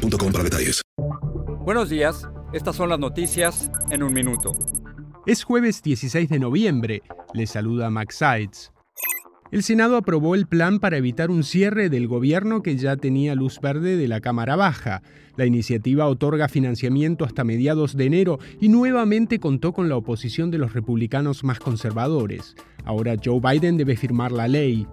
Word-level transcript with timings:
boostmobile 0.00 0.32
para 0.32 0.44
detalles. 0.44 0.82
Buenos 1.64 1.88
días, 1.88 2.28
estas 2.52 2.76
son 2.76 2.88
las 2.88 2.98
noticias 2.98 3.70
en 3.90 4.02
un 4.02 4.12
minuto. 4.12 4.52
Es 5.26 5.44
jueves 5.44 5.82
16 5.82 6.28
de 6.28 6.38
noviembre, 6.38 7.02
le 7.34 7.46
saluda 7.46 7.90
Max 7.90 8.16
Sides. 8.16 8.72
El 9.52 9.64
Senado 9.64 9.96
aprobó 9.96 10.36
el 10.36 10.46
plan 10.46 10.78
para 10.78 10.96
evitar 10.96 11.28
un 11.28 11.42
cierre 11.42 11.88
del 11.90 12.06
gobierno 12.06 12.62
que 12.62 12.76
ya 12.76 12.96
tenía 12.96 13.34
luz 13.34 13.60
verde 13.60 13.96
de 13.96 14.06
la 14.06 14.20
Cámara 14.20 14.54
Baja. 14.54 15.02
La 15.36 15.44
iniciativa 15.44 16.06
otorga 16.06 16.48
financiamiento 16.48 17.24
hasta 17.24 17.42
mediados 17.42 17.96
de 17.96 18.06
enero 18.06 18.38
y 18.60 18.68
nuevamente 18.68 19.40
contó 19.40 19.72
con 19.72 19.88
la 19.88 19.96
oposición 19.96 20.52
de 20.52 20.58
los 20.58 20.72
republicanos 20.72 21.42
más 21.42 21.58
conservadores. 21.58 22.54
Ahora 22.84 23.16
Joe 23.22 23.40
Biden 23.40 23.76
debe 23.76 23.96
firmar 23.96 24.30
la 24.30 24.46
ley. 24.46 24.86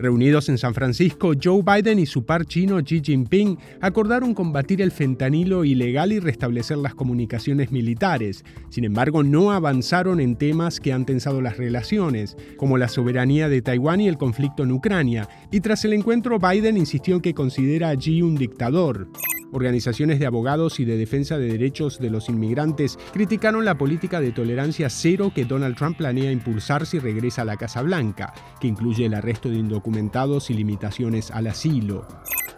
Reunidos 0.00 0.48
en 0.48 0.56
San 0.56 0.72
Francisco, 0.72 1.32
Joe 1.40 1.62
Biden 1.62 1.98
y 1.98 2.06
su 2.06 2.24
par 2.24 2.46
chino 2.46 2.82
Xi 2.82 3.02
Jinping 3.04 3.58
acordaron 3.82 4.32
combatir 4.32 4.80
el 4.80 4.92
fentanilo 4.92 5.62
ilegal 5.62 6.10
y 6.10 6.20
restablecer 6.20 6.78
las 6.78 6.94
comunicaciones 6.94 7.70
militares. 7.70 8.42
Sin 8.70 8.84
embargo, 8.84 9.22
no 9.22 9.52
avanzaron 9.52 10.18
en 10.20 10.36
temas 10.36 10.80
que 10.80 10.94
han 10.94 11.04
tensado 11.04 11.42
las 11.42 11.58
relaciones, 11.58 12.38
como 12.56 12.78
la 12.78 12.88
soberanía 12.88 13.50
de 13.50 13.60
Taiwán 13.60 14.00
y 14.00 14.08
el 14.08 14.16
conflicto 14.16 14.62
en 14.62 14.72
Ucrania. 14.72 15.28
Y 15.50 15.60
tras 15.60 15.84
el 15.84 15.92
encuentro, 15.92 16.38
Biden 16.38 16.78
insistió 16.78 17.16
en 17.16 17.20
que 17.20 17.34
considera 17.34 17.90
a 17.90 17.96
Xi 17.96 18.22
un 18.22 18.36
dictador. 18.36 19.06
Organizaciones 19.52 20.20
de 20.20 20.26
abogados 20.26 20.78
y 20.78 20.84
de 20.84 20.96
defensa 20.96 21.36
de 21.36 21.46
derechos 21.46 21.98
de 21.98 22.10
los 22.10 22.28
inmigrantes 22.28 22.98
criticaron 23.12 23.64
la 23.64 23.76
política 23.76 24.20
de 24.20 24.30
tolerancia 24.30 24.88
cero 24.90 25.32
que 25.34 25.44
Donald 25.44 25.76
Trump 25.76 25.96
planea 25.96 26.30
impulsar 26.30 26.86
si 26.86 26.98
regresa 26.98 27.42
a 27.42 27.44
la 27.44 27.56
Casa 27.56 27.82
Blanca, 27.82 28.32
que 28.60 28.68
incluye 28.68 29.06
el 29.06 29.14
arresto 29.14 29.48
de 29.48 29.56
indocumentados 29.56 30.50
y 30.50 30.54
limitaciones 30.54 31.30
al 31.30 31.48
asilo. 31.48 32.06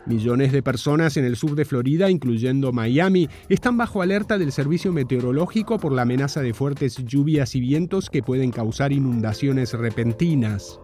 Millones 0.05 0.53
de 0.53 0.63
personas 0.63 1.17
en 1.17 1.25
el 1.25 1.37
sur 1.37 1.55
de 1.55 1.65
Florida, 1.65 2.11
incluyendo 2.11 2.73
Miami, 2.73 3.29
están 3.49 3.77
bajo 3.77 4.03
alerta 4.03 4.37
del 4.37 4.53
servicio 4.53 4.93
meteorológico 4.93 5.79
por 5.79 5.93
la 5.93 6.03
amenaza 6.03 6.43
de 6.43 6.55
fuertes 6.55 6.97
lluvias 7.05 7.55
y 7.55 7.61
vientos 7.61 8.11
que 8.11 8.23
pueden 8.23 8.51
causar 8.51 8.93
inundaciones 8.93 9.73
repentinas. 9.73 10.81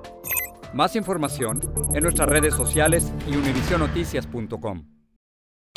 Más 0.72 0.96
información 0.96 1.60
en 1.94 2.02
nuestras 2.02 2.28
redes 2.28 2.54
sociales 2.54 3.12
y 3.28 3.36
univisionoticias.com. 3.36 4.97